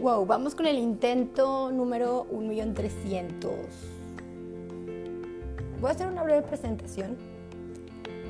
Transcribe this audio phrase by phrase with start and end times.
[0.00, 3.42] Wow, vamos con el intento número 1.300.000.
[5.80, 7.16] Voy a hacer una breve presentación.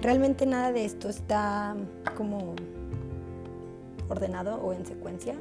[0.00, 1.76] Realmente nada de esto está
[2.16, 2.54] como
[4.08, 5.34] ordenado o en secuencia.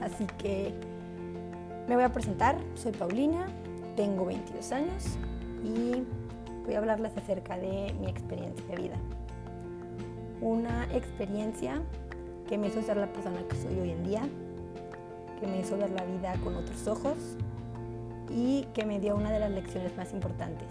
[0.00, 0.72] Así que
[1.88, 2.56] me voy a presentar.
[2.76, 3.48] Soy Paulina,
[3.96, 5.18] tengo 22 años
[5.64, 6.04] y
[6.64, 8.96] voy a hablarles acerca de mi experiencia de vida.
[10.40, 11.82] Una experiencia
[12.48, 14.22] que me hizo ser la persona que soy hoy en día,
[15.44, 17.18] que me hizo ver la vida con otros ojos
[18.30, 20.68] y que me dio una de las lecciones más importantes,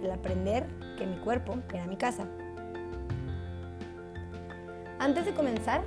[0.00, 2.28] el aprender que mi cuerpo era mi casa.
[5.00, 5.82] Antes de comenzar,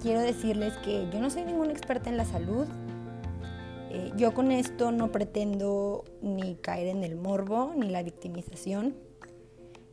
[0.00, 2.68] quiero decirles que yo no soy ninguna experta en la salud.
[3.90, 8.94] Eh, yo con esto no pretendo ni caer en el morbo ni la victimización.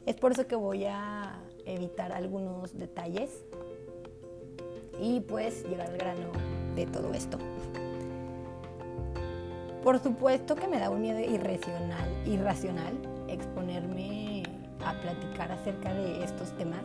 [0.05, 3.43] Es por eso que voy a evitar algunos detalles
[5.01, 7.37] y pues llegar al grano de todo esto.
[9.83, 12.93] Por supuesto que me da un miedo irracional, irracional
[13.27, 14.43] exponerme
[14.83, 16.83] a platicar acerca de estos temas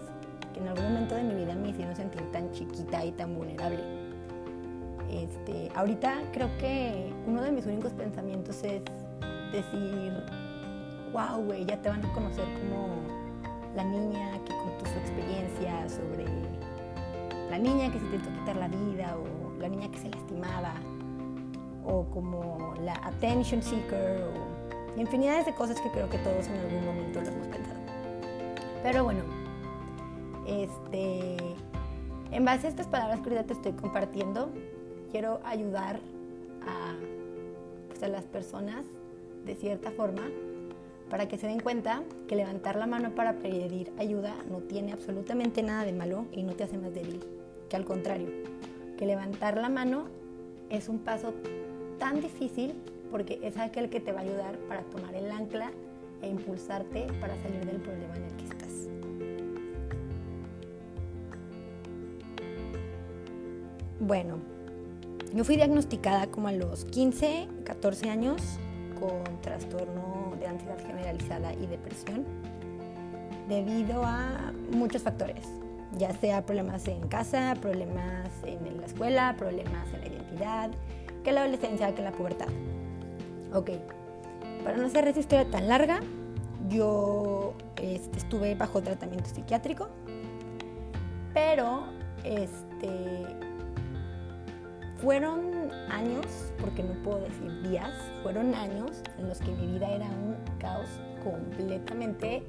[0.53, 3.81] que en algún momento de mi vida me hicieron sentir tan chiquita y tan vulnerable.
[5.11, 8.83] Este, ahorita creo que uno de mis únicos pensamientos es
[9.51, 10.13] decir,
[11.13, 12.89] wow, güey, ya te van a conocer como
[13.75, 16.27] la niña que contó su experiencia sobre
[17.51, 20.73] la niña que se intentó quitar la vida o la niña que se lastimaba
[21.85, 26.85] o como la attention seeker o infinidades de cosas que creo que todos en algún
[26.87, 27.81] momento lo hemos pensado.
[28.83, 29.23] Pero bueno,
[30.47, 31.37] este,
[32.31, 34.51] en base a estas palabras que ahorita te estoy compartiendo,
[35.11, 36.01] quiero ayudar
[36.63, 36.95] a,
[37.89, 38.85] pues, a las personas
[39.45, 40.23] de cierta forma
[41.09, 45.63] para que se den cuenta que levantar la mano para pedir ayuda no tiene absolutamente
[45.63, 47.21] nada de malo y no te hace más débil
[47.71, 48.29] que al contrario,
[48.99, 50.09] que levantar la mano
[50.69, 51.33] es un paso
[51.99, 52.75] tan difícil
[53.11, 55.71] porque es aquel que te va a ayudar para tomar el ancla
[56.21, 58.89] e impulsarte para salir del problema en el que estás.
[64.01, 64.39] Bueno,
[65.33, 68.43] yo fui diagnosticada como a los 15, 14 años
[68.99, 72.25] con trastorno de ansiedad generalizada y depresión
[73.49, 75.47] debido a muchos factores
[75.97, 80.71] ya sea problemas en casa, problemas en la escuela, problemas en la identidad,
[81.25, 82.49] que la adolescencia, que la pubertad.
[83.53, 83.71] Ok,
[84.65, 86.01] para no hacer esta historia tan larga,
[86.69, 89.89] yo este, estuve bajo tratamiento psiquiátrico,
[91.35, 91.85] pero
[92.25, 93.27] este,
[94.99, 96.27] fueron años,
[96.61, 97.93] porque no puedo decir días,
[98.23, 100.89] fueron años en los que mi vida era un caos
[101.25, 102.43] completamente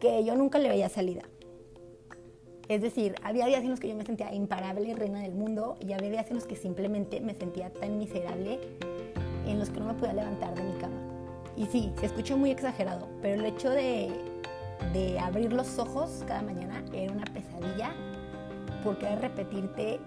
[0.00, 1.22] que yo nunca le veía salida.
[2.68, 5.92] Es decir, había días en los que yo me sentía imparable, reina del mundo, y
[5.92, 8.58] había días en los que simplemente me sentía tan miserable,
[9.46, 10.96] en los que no me podía levantar de mi cama.
[11.56, 14.10] Y sí, se escucha muy exagerado, pero el hecho de,
[14.92, 17.94] de abrir los ojos cada mañana era una pesadilla,
[18.82, 20.00] porque era repetirte,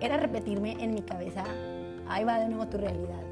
[0.00, 1.42] era repetirme en mi cabeza,
[2.08, 3.22] ahí va de nuevo tu realidad,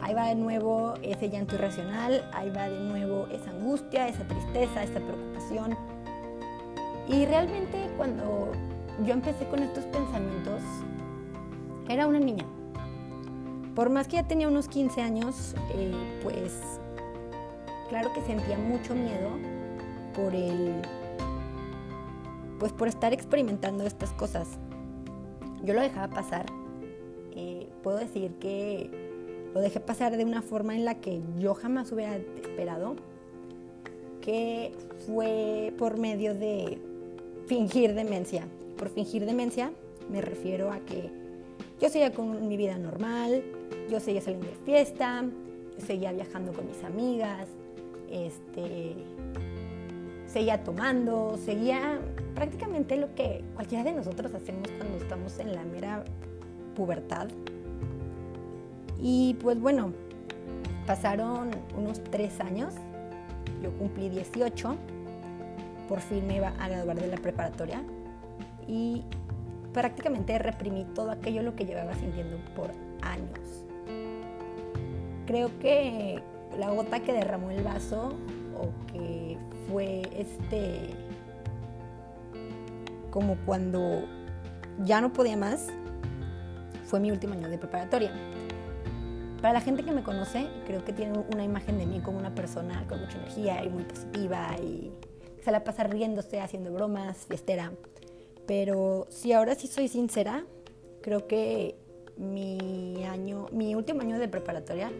[0.00, 4.82] ahí va de nuevo ese llanto irracional, ahí va de nuevo esa angustia, esa tristeza,
[4.82, 5.76] esa preocupación.
[7.08, 8.52] Y realmente cuando
[9.04, 10.62] yo empecé con estos pensamientos,
[11.88, 12.44] era una niña.
[13.74, 16.80] Por más que ya tenía unos 15 años, eh, pues
[17.88, 19.30] claro que sentía mucho miedo
[20.14, 20.82] por el
[22.58, 24.48] pues por estar experimentando estas cosas.
[25.62, 26.46] Yo lo dejaba pasar.
[27.32, 29.05] Eh, puedo decir que
[29.56, 32.94] lo dejé pasar de una forma en la que yo jamás hubiera esperado,
[34.20, 34.72] que
[35.06, 36.78] fue por medio de
[37.46, 38.46] fingir demencia.
[38.76, 39.72] Por fingir demencia
[40.10, 41.10] me refiero a que
[41.80, 43.42] yo seguía con mi vida normal,
[43.90, 45.24] yo seguía saliendo de fiesta,
[45.78, 47.48] seguía viajando con mis amigas,
[48.10, 48.94] este,
[50.26, 51.98] seguía tomando, seguía
[52.34, 56.04] prácticamente lo que cualquiera de nosotros hacemos cuando estamos en la mera
[56.74, 57.28] pubertad.
[59.00, 59.92] Y pues bueno,
[60.86, 62.74] pasaron unos tres años,
[63.62, 64.76] yo cumplí 18,
[65.88, 67.82] por fin me iba a graduar de la preparatoria
[68.66, 69.02] y
[69.72, 72.70] prácticamente reprimí todo aquello lo que llevaba sintiendo por
[73.02, 73.64] años.
[75.26, 76.22] Creo que
[76.58, 78.14] la gota que derramó el vaso
[78.56, 79.36] o que
[79.68, 80.94] fue este
[83.10, 84.04] como cuando
[84.84, 85.68] ya no podía más
[86.84, 88.12] fue mi último año de preparatoria.
[89.46, 92.34] Para la gente que me conoce, creo que tiene una imagen de mí como una
[92.34, 94.90] persona con mucha energía y muy positiva y
[95.40, 97.70] se la pasa riéndose, haciendo bromas, fiestera.
[98.44, 100.44] Pero si ahora sí soy sincera,
[101.00, 101.76] creo que
[102.16, 104.90] mi año, mi último año de preparatoria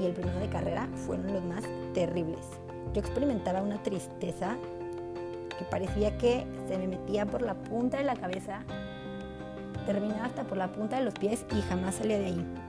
[0.00, 1.62] y el primero de carrera fueron los más
[1.92, 2.46] terribles.
[2.94, 4.56] Yo experimentaba una tristeza
[5.58, 8.64] que parecía que se me metía por la punta de la cabeza,
[9.84, 12.61] terminaba hasta por la punta de los pies y jamás salía de ahí.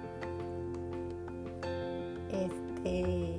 [2.33, 3.37] Este.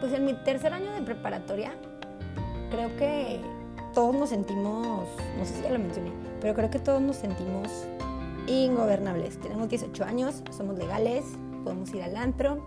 [0.00, 1.72] Pues en mi tercer año de preparatoria,
[2.70, 3.40] creo que
[3.94, 5.06] todos nos sentimos,
[5.38, 6.10] no sé si ya lo mencioné,
[6.40, 7.68] pero creo que todos nos sentimos
[8.46, 9.38] ingobernables.
[9.38, 11.24] Tenemos 18 años, somos legales,
[11.62, 12.58] podemos ir al antro,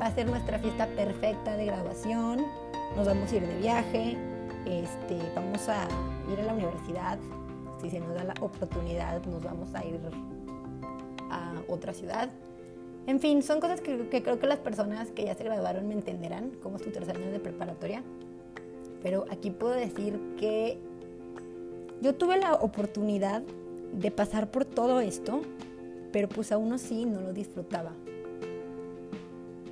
[0.00, 2.44] va a ser nuestra fiesta perfecta de graduación,
[2.96, 4.16] nos vamos a ir de viaje,
[4.66, 5.86] este, vamos a
[6.32, 7.18] ir a la universidad,
[7.80, 10.00] si se nos da la oportunidad nos vamos a ir
[11.68, 12.30] otra ciudad.
[13.06, 16.50] En fin, son cosas que, creo que las personas que ya se graduaron me entenderán,
[16.62, 18.02] como es tu tercer año de preparatoria.
[19.02, 20.78] Pero aquí puedo decir que
[22.02, 23.42] yo tuve la oportunidad
[23.92, 25.42] de pasar por todo esto,
[26.12, 27.92] pero pues aún así no lo disfrutaba.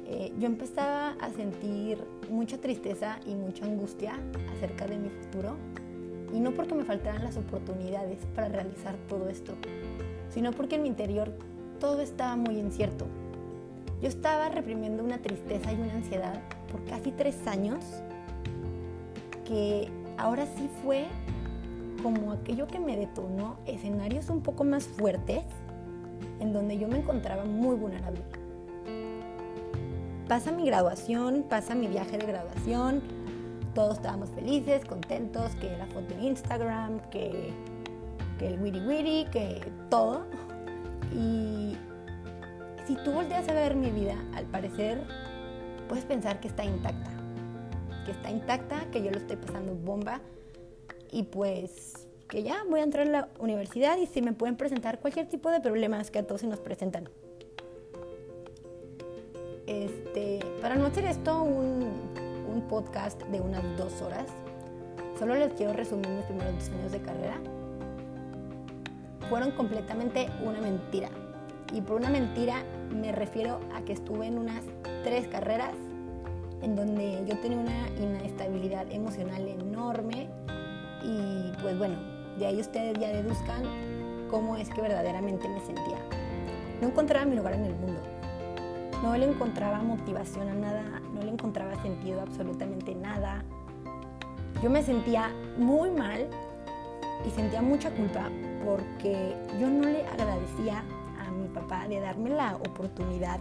[0.06, 1.98] Eh, yo empezaba a sentir
[2.30, 4.20] mucha tristeza y mucha angustia
[4.56, 5.56] acerca de mi futuro,
[6.32, 9.54] y no porque me faltaran las oportunidades para realizar todo esto,
[10.30, 11.32] sino porque en mi interior
[11.84, 13.04] todo estaba muy incierto.
[14.00, 16.40] Yo estaba reprimiendo una tristeza y una ansiedad
[16.72, 17.84] por casi tres años
[19.44, 21.04] que ahora sí fue
[22.02, 25.44] como aquello que me detonó escenarios un poco más fuertes
[26.40, 28.22] en donde yo me encontraba muy vulnerable.
[30.26, 33.02] Pasa mi graduación, pasa mi viaje de graduación,
[33.74, 37.52] todos estábamos felices, contentos, que la foto en Instagram, que,
[38.38, 39.60] que el witty witty, que
[39.90, 40.24] todo.
[41.14, 41.63] Y
[42.86, 45.02] si tú volteas a ver mi vida, al parecer
[45.88, 47.10] puedes pensar que está intacta,
[48.04, 50.20] que está intacta, que yo lo estoy pasando bomba,
[51.10, 54.98] y pues que ya voy a entrar a la universidad y si me pueden presentar
[55.00, 57.08] cualquier tipo de problemas que a todos se nos presentan.
[59.66, 61.88] Este, para no hacer esto un,
[62.52, 64.26] un podcast de unas dos horas,
[65.18, 67.40] solo les quiero resumir mis primeros dos años de carrera.
[69.28, 71.08] Fueron completamente una mentira.
[71.72, 74.62] Y por una mentira me refiero a que estuve en unas
[75.02, 75.74] tres carreras
[76.62, 80.28] en donde yo tenía una inestabilidad emocional enorme,
[81.02, 81.96] y pues bueno,
[82.38, 83.62] de ahí ustedes ya deduzcan
[84.30, 85.98] cómo es que verdaderamente me sentía.
[86.80, 88.00] No encontraba mi lugar en el mundo.
[89.02, 93.44] No le encontraba motivación a nada, no le encontraba sentido a absolutamente nada.
[94.62, 96.26] Yo me sentía muy mal
[97.26, 98.30] y sentía mucha culpa
[98.64, 100.82] porque yo no le agradecía
[101.44, 103.38] mi papá de darme la oportunidad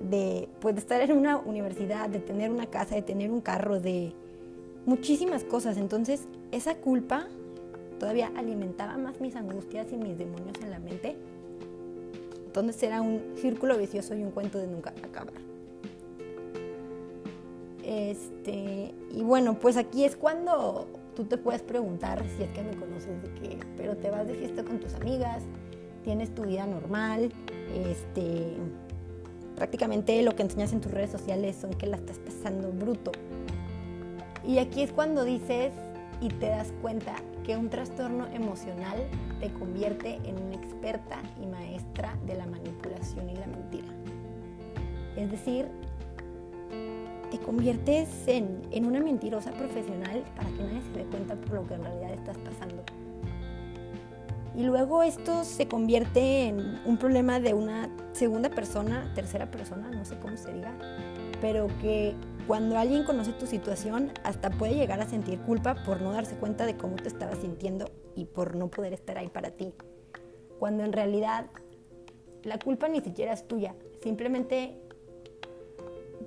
[0.00, 4.12] de, pues, estar en una universidad, de tener una casa, de tener un carro, de,
[4.88, 5.76] muchísimas cosas.
[5.76, 7.26] Entonces, esa culpa
[8.00, 11.16] todavía alimentaba más mis angustias y mis demonios en la mente.
[12.46, 15.34] Entonces era un círculo vicioso y un cuento de nunca acabar.
[17.84, 20.88] Este, y bueno, pues aquí es cuando
[21.18, 24.34] tú te puedes preguntar si es que me conoces de que, pero te vas de
[24.34, 25.42] fiesta con tus amigas,
[26.04, 27.32] tienes tu vida normal,
[27.74, 28.56] este,
[29.56, 33.10] prácticamente lo que enseñas en tus redes sociales son que la estás pasando bruto.
[34.46, 35.72] Y aquí es cuando dices
[36.20, 38.98] y te das cuenta que un trastorno emocional
[39.40, 43.88] te convierte en una experta y maestra de la manipulación y la mentira.
[45.16, 45.66] Es decir,
[47.38, 51.66] te conviertes en, en, una mentirosa profesional para que nadie se dé cuenta por lo
[51.66, 52.82] que en realidad estás pasando.
[54.56, 60.04] Y luego esto se convierte en un problema de una segunda persona, tercera persona, no
[60.04, 60.74] sé cómo se diga,
[61.40, 62.14] pero que
[62.48, 66.66] cuando alguien conoce tu situación, hasta puede llegar a sentir culpa por no darse cuenta
[66.66, 69.72] de cómo te estabas sintiendo y por no poder estar ahí para ti.
[70.58, 71.46] Cuando en realidad
[72.42, 74.80] la culpa ni siquiera es tuya, simplemente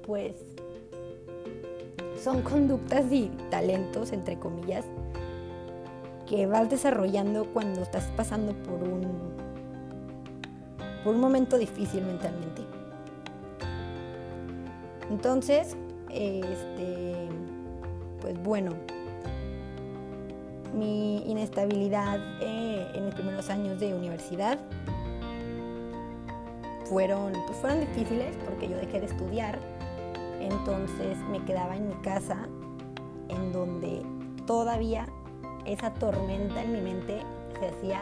[0.04, 0.36] pues
[2.22, 4.86] son conductas y talentos, entre comillas,
[6.28, 9.02] que vas desarrollando cuando estás pasando por un,
[11.04, 12.62] por un momento difícil mentalmente.
[15.10, 15.76] Entonces,
[16.10, 17.28] este,
[18.22, 18.72] pues bueno,
[20.74, 24.58] mi inestabilidad eh, en mis primeros años de universidad
[26.86, 29.60] fueron, pues fueron difíciles porque yo dejé de estudiar,
[30.42, 32.48] entonces me quedaba en mi casa
[33.30, 34.02] en donde
[34.46, 35.08] todavía
[35.66, 37.22] esa tormenta en mi mente
[37.60, 38.02] se hacía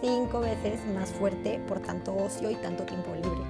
[0.00, 3.40] cinco veces más fuerte por tanto ocio y tanto tiempo libre.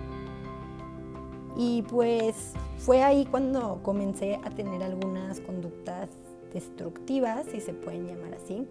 [1.57, 6.09] Y pues fue ahí cuando comencé a tener algunas conductas
[6.53, 8.67] destructivas, si se pueden llamar así.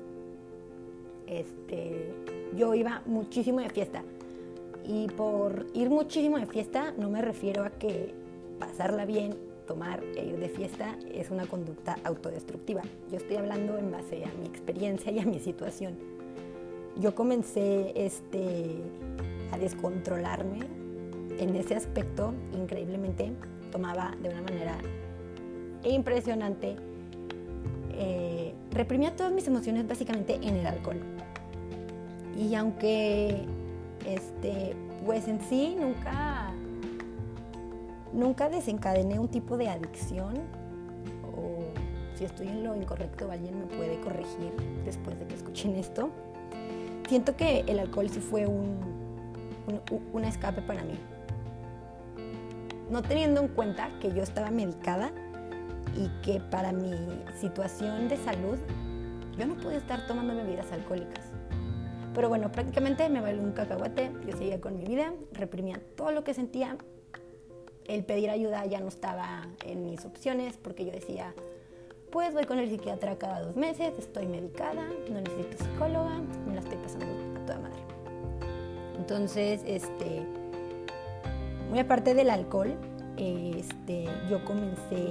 [1.27, 2.13] Este,
[2.55, 4.03] yo iba muchísimo de fiesta.
[4.85, 8.15] Y por ir muchísimo de fiesta no me refiero a que
[8.57, 9.35] pasarla bien,
[9.67, 12.81] tomar e ir de fiesta es una conducta autodestructiva.
[13.11, 15.95] Yo estoy hablando en base a mi experiencia y a mi situación.
[16.99, 18.81] Yo comencé este,
[19.51, 20.59] a descontrolarme
[21.37, 23.31] en ese aspecto increíblemente.
[23.71, 24.77] Tomaba de una manera
[25.83, 26.75] impresionante.
[27.91, 30.99] Eh, reprimía todas mis emociones básicamente en el alcohol.
[32.35, 33.45] Y aunque
[34.05, 36.36] este, pues en sí nunca,
[38.13, 40.35] nunca desencadené un tipo de adicción
[41.35, 41.59] o
[42.15, 44.51] si estoy en lo incorrecto alguien me puede corregir
[44.85, 46.09] después de que escuchen esto.
[47.07, 48.77] Siento que el alcohol sí fue un,
[50.25, 50.95] escape para mí.
[52.89, 55.11] No teniendo en cuenta que yo estaba medicada
[55.95, 56.93] y que para mi
[57.39, 58.57] situación de salud
[59.37, 61.31] yo no podía estar tomando bebidas alcohólicas.
[62.13, 66.23] Pero bueno, prácticamente me valió un cacahuate, yo seguía con mi vida, reprimía todo lo
[66.23, 66.75] que sentía.
[67.87, 71.33] El pedir ayuda ya no estaba en mis opciones porque yo decía,
[72.11, 76.61] pues voy con el psiquiatra cada dos meses, estoy medicada, no necesito psicóloga, me la
[76.61, 77.79] estoy pasando a toda madre.
[78.97, 80.25] Entonces, este,
[81.69, 82.75] muy aparte del alcohol,
[83.15, 85.07] este, yo comencé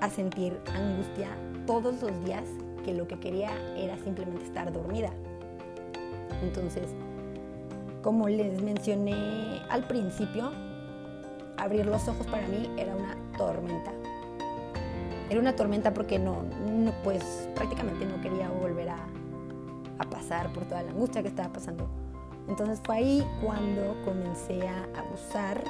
[0.00, 1.30] a sentir angustia
[1.66, 2.44] todos los días
[2.84, 5.10] que lo que quería era simplemente estar dormida.
[6.42, 6.84] Entonces,
[8.02, 10.52] como les mencioné al principio,
[11.56, 13.92] abrir los ojos para mí era una tormenta.
[15.28, 16.44] Era una tormenta porque no,
[17.02, 18.98] pues prácticamente no quería volver a,
[20.10, 21.88] pasar por toda la angustia que estaba pasando.
[22.48, 25.64] Entonces fue ahí cuando comencé a abusar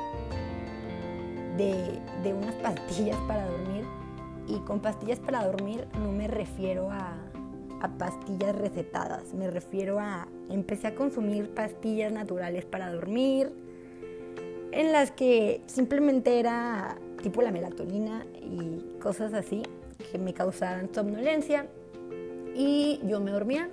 [1.56, 3.84] de, de unas pastillas para dormir.
[4.48, 7.16] Y con pastillas para dormir no me refiero a,
[7.80, 9.32] a pastillas recetadas.
[9.34, 13.52] Me refiero a, empecé a consumir pastillas naturales para dormir,
[14.76, 19.62] en las que simplemente era tipo la melatonina y cosas así
[20.12, 21.66] que me causaban somnolencia
[22.54, 23.70] y yo me dormía.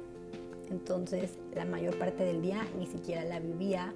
[0.71, 3.93] Entonces la mayor parte del día ni siquiera la vivía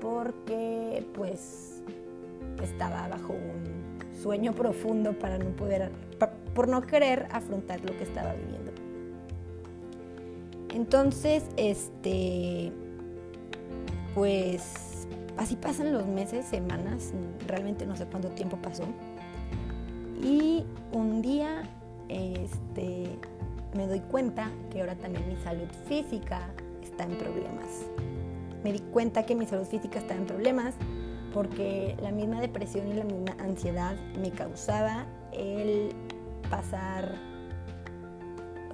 [0.00, 1.82] porque pues
[2.62, 5.90] estaba bajo un sueño profundo para no poder,
[6.54, 8.70] por no querer afrontar lo que estaba viviendo.
[10.72, 12.70] Entonces, este,
[14.14, 14.85] pues
[15.46, 17.12] así pasan los meses, semanas,
[17.46, 18.82] realmente no sé cuánto tiempo pasó.
[20.20, 21.62] Y un día,
[22.08, 23.16] este,
[23.76, 26.48] me doy cuenta que ahora también mi salud física
[26.82, 27.86] está en problemas.
[28.64, 30.74] Me di cuenta que mi salud física está en problemas
[31.32, 35.90] porque la misma depresión y la misma ansiedad me causaba el
[36.50, 37.14] pasar,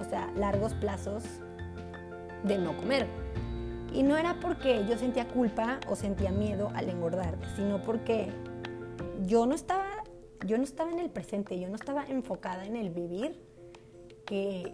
[0.01, 1.23] o sea, largos plazos
[2.43, 3.05] de no comer.
[3.93, 8.29] Y no era porque yo sentía culpa o sentía miedo al engordar, sino porque
[9.25, 9.85] yo no estaba,
[10.45, 13.39] yo no estaba en el presente, yo no estaba enfocada en el vivir,
[14.25, 14.73] que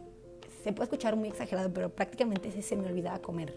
[0.63, 3.53] se puede escuchar muy exagerado, pero prácticamente se me olvidaba comer.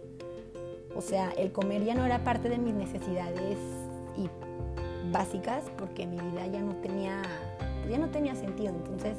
[0.96, 3.58] O sea, el comer ya no era parte de mis necesidades
[4.16, 4.28] y
[5.10, 7.22] básicas porque mi vida ya no tenía,
[7.88, 8.74] ya no tenía sentido.
[8.74, 9.16] Entonces,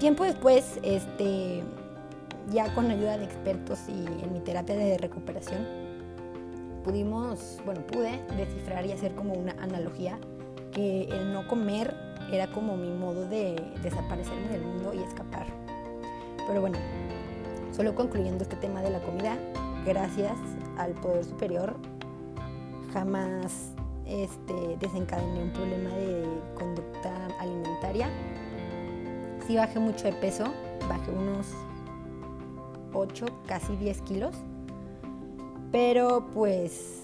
[0.00, 1.62] tiempo después, este,
[2.50, 5.66] ya con ayuda de expertos y en mi terapia de recuperación,
[6.84, 10.18] pudimos, bueno, pude descifrar y hacer como una analogía
[10.72, 11.94] que el no comer
[12.30, 15.46] era como mi modo de desaparecerme del mundo y escapar.
[16.46, 16.78] Pero bueno,
[17.72, 19.36] solo concluyendo este tema de la comida,
[19.86, 20.36] gracias
[20.76, 21.76] al poder superior,
[22.92, 23.72] jamás
[24.06, 26.24] este, desencadené un problema de
[26.54, 28.10] conducta alimentaria.
[29.46, 30.44] Sí bajé mucho de peso,
[30.88, 31.46] bajé unos
[32.94, 34.34] 8, casi 10 kilos,
[35.72, 37.00] pero pues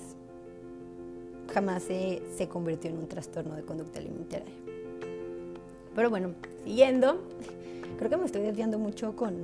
[1.52, 4.54] jamás se, se convirtió en un trastorno de conducta alimentaria.
[5.94, 7.20] Pero bueno, siguiendo,
[7.98, 9.34] creo que me estoy desviando mucho con,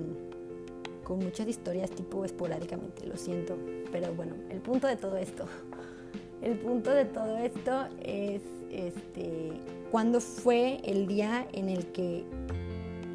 [1.04, 3.56] con muchas historias tipo esporádicamente, lo siento,
[3.92, 5.46] pero bueno, el punto de todo esto,
[6.42, 9.52] el punto de todo esto es este,
[9.90, 12.24] cuando fue el día en el que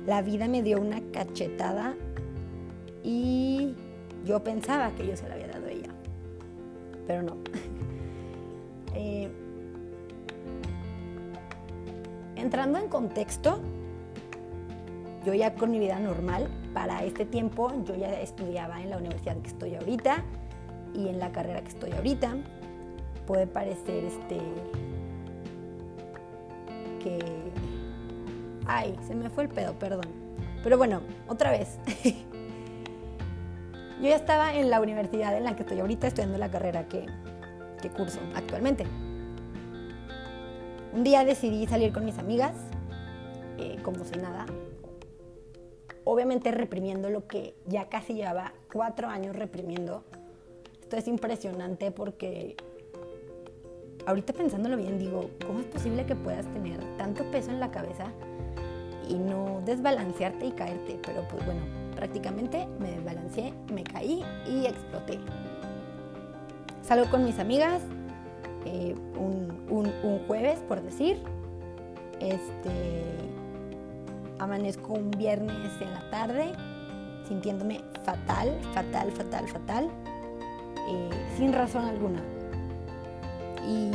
[0.05, 1.95] la vida me dio una cachetada
[3.03, 3.75] y
[4.25, 5.89] yo pensaba que yo se la había dado a ella,
[7.08, 7.38] pero no.
[8.93, 9.31] Eh,
[12.36, 13.62] entrando en contexto,
[15.25, 19.38] yo ya con mi vida normal, para este tiempo yo ya estudiaba en la universidad
[19.38, 20.25] que estoy ahorita
[20.93, 22.36] y en la carrera que estoy ahorita.
[23.25, 24.39] puede parecer este
[27.01, 27.20] que
[28.65, 30.05] ay, se me fue el pedo, perdón.
[30.63, 31.77] Pero bueno, otra vez.
[34.01, 37.05] Yo ya estaba en la universidad en la que estoy ahorita estudiando la carrera que,
[37.84, 38.84] que curso actualmente.
[40.91, 42.55] Un día decidí salir con mis amigas,
[43.60, 44.48] eh, como si nada,
[46.03, 50.03] obviamente reprimiendo lo que ya casi llevaba cuatro años reprimiendo.
[50.81, 52.55] Esto es impresionante porque
[54.08, 58.12] ahorita pensándolo bien digo, ¿cómo es posible que puedas tener tanto peso en la cabeza
[59.08, 61.00] y no desbalancearte y caerte?
[61.05, 65.20] Pero pues bueno, prácticamente me desbalanceé, me caí y exploté.
[66.81, 67.84] Salgo con mis amigas
[68.65, 71.22] eh, un, jueves, por decir.
[72.20, 73.03] Este,
[74.39, 76.53] amanezco un viernes en la tarde
[77.27, 79.89] sintiéndome fatal, fatal, fatal, fatal,
[80.89, 82.24] eh, sin razón alguna.
[83.67, 83.91] Y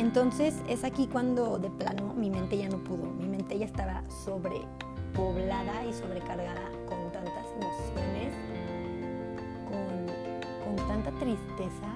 [0.00, 4.02] entonces es aquí cuando de plano mi mente ya no pudo, mi mente ya estaba
[4.24, 8.32] sobrepoblada y sobrecargada con tantas emociones,
[9.68, 11.88] con, con tanta tristeza.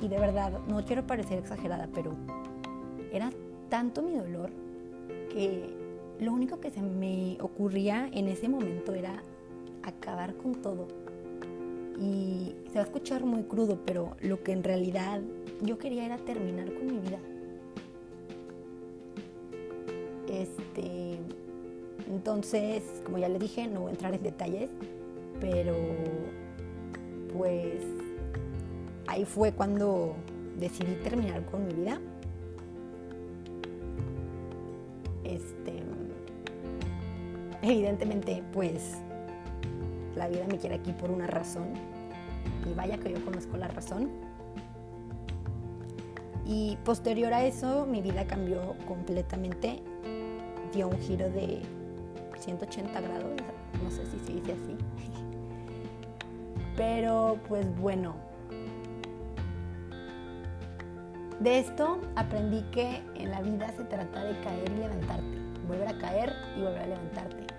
[0.00, 2.12] Y de verdad, no quiero parecer exagerada, pero
[3.12, 3.30] era
[3.68, 4.50] tanto mi dolor
[5.30, 5.74] que
[6.20, 9.22] lo único que se me ocurría en ese momento era
[9.82, 10.88] acabar con todo.
[12.00, 15.20] Y se va a escuchar muy crudo, pero lo que en realidad
[15.62, 17.18] yo quería era terminar con mi vida.
[20.28, 21.18] Este,
[22.10, 24.70] entonces, como ya le dije, no voy a entrar en detalles,
[25.40, 25.74] pero
[27.36, 27.84] pues
[29.06, 30.16] ahí fue cuando
[30.58, 32.00] decidí terminar con mi vida.
[35.24, 35.82] Este,
[37.60, 38.94] evidentemente, pues
[40.16, 41.74] la vida me quiere aquí por una razón.
[42.68, 44.08] Y vaya que yo conozco la razón.
[46.46, 49.82] Y posterior a eso, mi vida cambió completamente.
[50.72, 51.60] Dio un giro de
[52.48, 53.32] 180 grados,
[53.82, 54.76] no sé si se dice así.
[56.76, 58.14] Pero pues bueno,
[61.40, 65.98] de esto aprendí que en la vida se trata de caer y levantarte, volver a
[65.98, 67.58] caer y volver a levantarte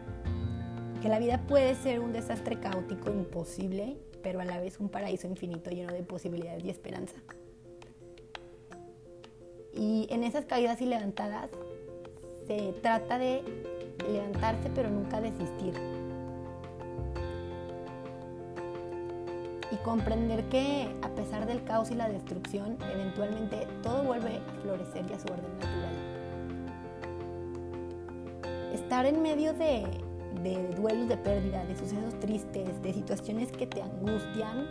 [1.02, 5.28] que la vida puede ser un desastre caótico imposible, pero a la vez un paraíso
[5.28, 7.16] infinito lleno de posibilidades y esperanza.
[9.74, 11.50] Y en esas caídas y levantadas
[12.48, 13.44] se trata de
[14.08, 15.74] levantarse pero nunca desistir.
[19.72, 25.06] Y comprender que a pesar del caos y la destrucción, eventualmente todo vuelve a florecer
[25.10, 25.96] y a su orden natural.
[28.74, 29.86] Estar en medio de
[30.76, 34.68] duelos de pérdida, de sucesos tristes, de situaciones que te angustian,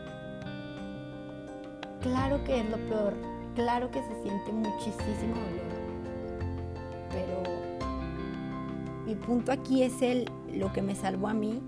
[2.01, 3.15] claro que es lo peor,
[3.55, 5.78] claro que se siente muchísimo dolor.
[9.19, 11.61] Punto aquí es el, lo que me salvó a mí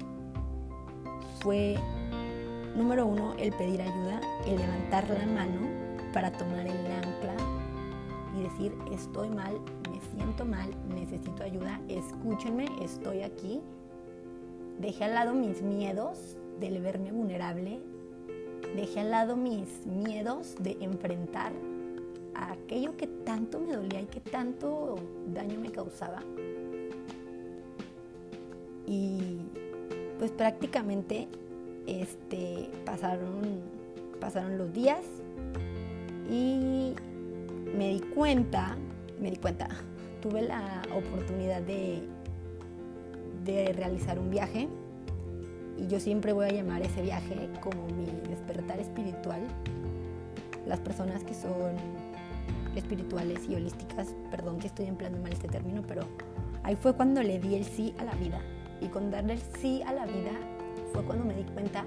[1.40, 1.76] fue,
[2.76, 5.68] número uno, el pedir ayuda, el levantar la mano
[6.12, 7.34] para tomar el ancla
[8.38, 9.60] y decir, estoy mal,
[9.90, 13.60] me siento mal, necesito ayuda, escúchenme, estoy aquí
[14.80, 17.80] Dejé al lado mis miedos del verme vulnerable.
[18.74, 21.52] Dejé al lado mis miedos de enfrentar
[22.34, 24.94] a aquello que tanto me dolía y que tanto
[25.34, 26.22] daño me causaba.
[28.90, 29.38] Y
[30.18, 31.28] pues prácticamente
[31.86, 33.60] este, pasaron,
[34.20, 35.00] pasaron los días
[36.28, 36.92] y
[37.74, 38.76] me di cuenta,
[39.22, 39.68] me di cuenta,
[40.20, 42.02] tuve la oportunidad de
[43.44, 44.68] de realizar un viaje
[45.78, 49.40] y yo siempre voy a llamar ese viaje como mi despertar espiritual.
[50.66, 51.74] Las personas que son
[52.76, 56.02] espirituales y holísticas, perdón que estoy empleando mal este término, pero
[56.62, 58.40] ahí fue cuando le di el sí a la vida.
[58.80, 60.32] Y con darle el sí a la vida
[60.92, 61.84] fue cuando me di cuenta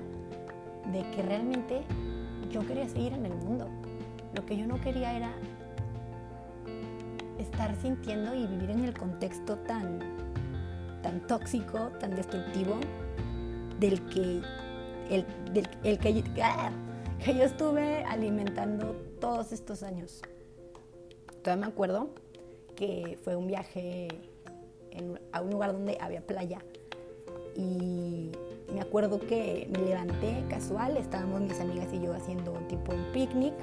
[0.92, 1.82] de que realmente
[2.52, 3.68] yo quería seguir en el mundo.
[4.34, 5.34] Lo que yo no quería era
[7.40, 10.00] estar sintiendo y vivir en el contexto tan
[11.04, 12.80] tan tóxico, tan destructivo,
[13.80, 14.42] del que,
[15.10, 15.26] el,
[15.84, 16.72] el que, ¡ah!
[17.24, 20.22] que yo estuve alimentando todos estos años.
[21.44, 22.10] Todavía me acuerdo
[22.76, 24.08] que fue un viaje
[25.32, 26.60] a un lugar donde había playa
[27.56, 28.32] y
[28.74, 33.54] me acuerdo que me levanté casual, estábamos mis amigas y yo haciendo tipo un picnic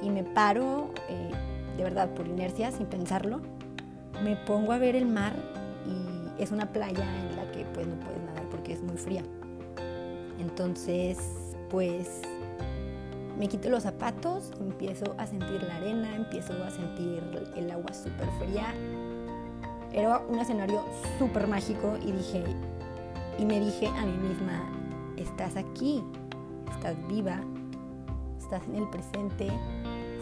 [0.00, 1.30] y me paro, eh,
[1.76, 3.40] de verdad por inercia, sin pensarlo,
[4.22, 5.34] me pongo a ver el mar
[6.42, 9.22] es una playa en la que pues no puedes nadar porque es muy fría.
[10.38, 11.18] Entonces,
[11.70, 12.20] pues
[13.38, 17.22] me quito los zapatos, empiezo a sentir la arena, empiezo a sentir
[17.56, 18.74] el agua súper fría.
[19.92, 20.82] Era un escenario
[21.18, 22.44] súper mágico y dije,
[23.38, 24.62] y me dije a mí misma,
[25.16, 26.02] estás aquí,
[26.70, 27.40] estás viva,
[28.38, 29.48] estás en el presente,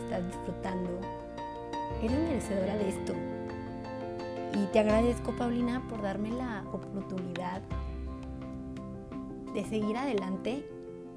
[0.02, 0.90] estás disfrutando,
[2.02, 3.12] eres merecedora de esto.
[4.54, 7.62] Y te agradezco, Paulina, por darme la oportunidad
[9.54, 10.64] de seguir adelante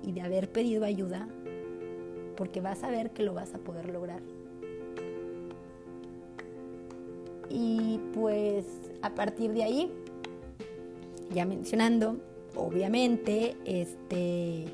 [0.04, 1.28] y de haber pedido ayuda,
[2.36, 4.22] porque vas a ver que lo vas a poder lograr.
[7.50, 8.66] Y pues
[9.02, 10.03] a partir de ahí,
[11.34, 12.18] ya mencionando,
[12.56, 14.66] obviamente, este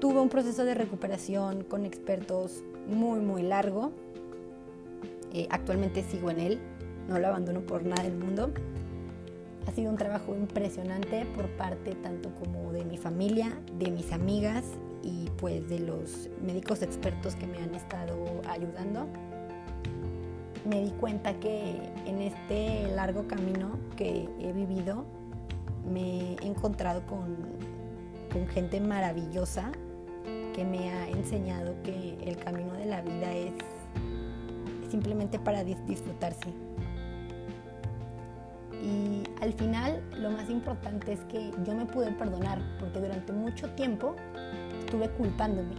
[0.00, 3.90] tuve un proceso de recuperación con expertos muy, muy largo.
[5.32, 6.58] Eh, actualmente sigo en él,
[7.08, 8.52] no lo abandono por nada del mundo.
[9.66, 14.64] Ha sido un trabajo impresionante por parte tanto como de mi familia, de mis amigas
[15.02, 18.16] y pues de los médicos expertos que me han estado
[18.48, 19.08] ayudando.
[20.68, 25.06] Me di cuenta que en este largo camino que he vivido
[25.90, 27.36] me he encontrado con,
[28.52, 29.72] gente maravillosa
[30.54, 33.54] que me ha enseñado que el camino de la vida es
[34.90, 36.50] simplemente para disfrutarse.
[38.82, 43.70] Y al final lo más importante es que yo me pude perdonar porque durante mucho
[43.70, 44.16] tiempo
[44.80, 45.74] estuve culpándome.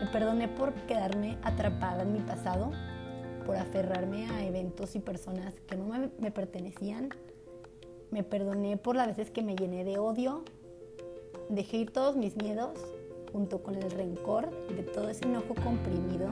[0.00, 2.72] Me perdoné por quedarme atrapada en mi pasado,
[3.50, 7.08] por aferrarme a eventos y personas que no me, me pertenecían.
[8.12, 10.44] Me perdoné por las veces que me llené de odio,
[11.48, 12.78] dejé ir todos mis miedos
[13.32, 16.28] junto con el rencor de todo ese enojo comprimido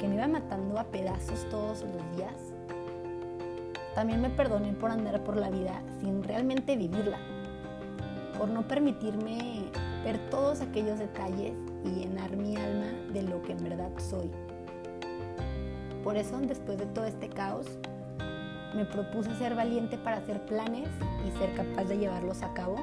[0.00, 2.40] que me iba matando a pedazos todos los días.
[3.94, 7.18] También me perdoné por andar por la vida sin realmente vivirla,
[8.38, 9.66] por no permitirme
[10.04, 11.52] ver todos aquellos detalles
[11.84, 14.30] y llenar mi alma de lo que en verdad soy.
[16.04, 17.66] Por eso, después de todo este caos,
[18.74, 20.88] me propuse ser valiente para hacer planes
[21.26, 22.76] y ser capaz de llevarlos a cabo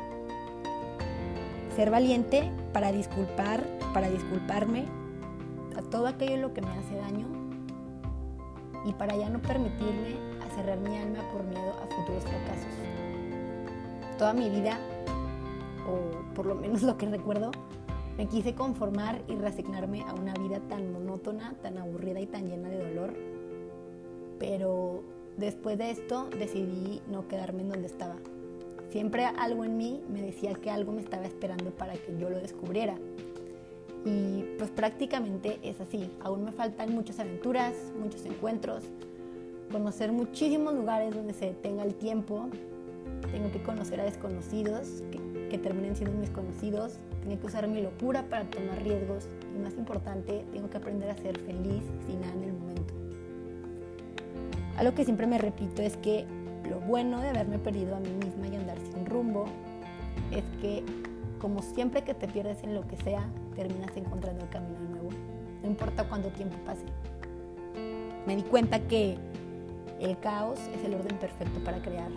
[1.77, 4.85] ser valiente para disculpar, para disculparme
[5.77, 7.27] a todo aquello lo que me hace daño
[8.83, 10.15] y para ya no permitirme
[10.55, 12.73] cerrar mi alma por miedo a futuros fracasos.
[14.17, 14.79] Toda mi vida,
[15.87, 17.51] o por lo menos lo que recuerdo,
[18.17, 22.69] me quise conformar y resignarme a una vida tan monótona, tan aburrida y tan llena
[22.69, 23.13] de dolor.
[24.39, 25.03] Pero
[25.37, 28.15] después de esto decidí no quedarme en donde estaba.
[28.89, 32.39] Siempre algo en mí me decía que algo me estaba esperando para que yo lo
[32.39, 32.95] descubriera.
[34.05, 36.09] Y pues prácticamente es así.
[36.21, 38.83] Aún me faltan muchas aventuras, muchos encuentros,
[39.71, 42.47] conocer muchísimos lugares donde se detenga el tiempo.
[43.31, 46.97] Tengo que conocer a desconocidos que, que terminen siendo mis conocidos.
[47.23, 49.27] Tengo que usar mi locura para tomar riesgos.
[49.55, 52.93] Y más importante, tengo que aprender a ser feliz sin nada en el momento.
[54.77, 56.25] Algo que siempre me repito es que
[56.69, 59.45] lo bueno de haberme perdido a mí misma y andar sin rumbo
[60.31, 60.83] es que
[61.39, 65.09] como siempre que te pierdes en lo que sea, terminas encontrando el camino nuevo.
[65.61, 66.85] No importa cuánto tiempo pase.
[68.25, 69.17] Me di cuenta que
[69.99, 72.11] el caos es el orden perfecto para crear.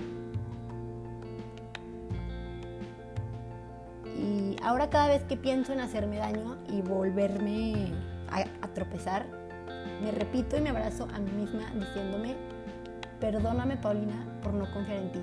[4.62, 7.92] Ahora cada vez que pienso en hacerme daño y volverme
[8.30, 9.26] a, tropezar,
[10.02, 12.36] me repito y me abrazo a mí misma diciéndome
[13.20, 15.20] Perdóname, Paulina, por no confiar en ti.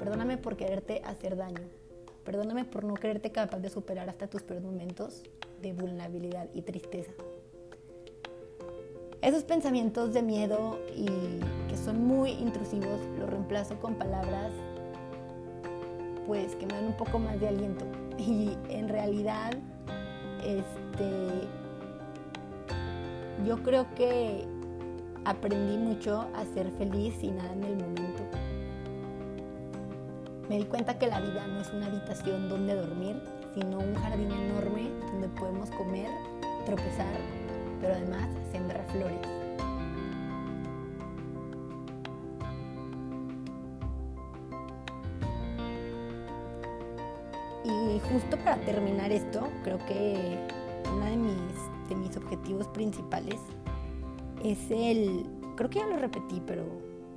[0.00, 1.62] Perdóname por quererte hacer daño.
[2.24, 5.22] Perdóname por no creerte capaz de superar hasta tus peores momentos
[5.62, 7.12] de vulnerabilidad y tristeza.
[9.22, 11.06] Esos pensamientos de miedo y
[11.68, 14.50] que son muy intrusivos los reemplazo con palabras
[16.26, 17.84] pues que me dan un poco más de aliento.
[18.18, 19.52] Y en realidad
[20.44, 21.48] este
[23.46, 24.46] yo creo que
[25.24, 28.22] aprendí mucho a ser feliz y nada en el momento.
[30.48, 33.20] Me di cuenta que la vida no es una habitación donde dormir,
[33.54, 36.08] sino un jardín enorme donde podemos comer,
[36.66, 37.14] tropezar,
[37.80, 39.33] pero además sembrar flores.
[48.12, 50.38] Justo para terminar esto, creo que
[50.92, 53.40] uno de mis, de mis objetivos principales
[54.44, 56.64] es el, creo que ya lo repetí, pero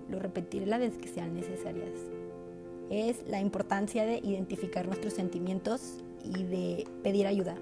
[0.09, 1.91] lo repetiré las veces que sean necesarias.
[2.89, 7.55] Es la importancia de identificar nuestros sentimientos y de pedir ayuda.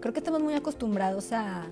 [0.00, 1.66] Creo que estamos muy acostumbrados a,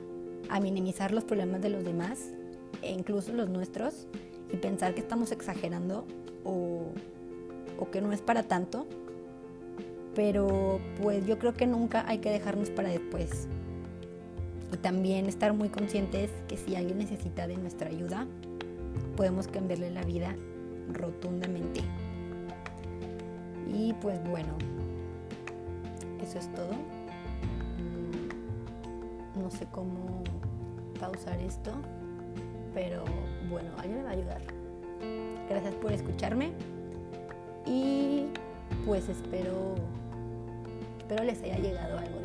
[0.48, 2.32] a minimizar los problemas de los demás
[2.80, 4.06] e incluso los nuestros
[4.50, 6.06] y pensar que estamos exagerando
[6.44, 6.86] o,
[7.78, 8.86] o que no es para tanto.
[10.14, 13.48] Pero pues yo creo que nunca hay que dejarnos para después.
[14.72, 18.26] Y también estar muy conscientes que si alguien necesita de nuestra ayuda,
[19.16, 20.34] podemos cambiarle la vida
[20.92, 21.80] rotundamente.
[23.72, 24.56] Y pues bueno,
[26.22, 26.72] eso es todo.
[27.78, 30.22] Mm, no sé cómo
[30.98, 31.72] pausar esto,
[32.74, 33.04] pero
[33.50, 34.42] bueno, alguien me va a ayudar.
[35.48, 36.52] Gracias por escucharme
[37.66, 38.26] y
[38.86, 39.74] pues espero,
[41.12, 42.20] espero les haya llegado algo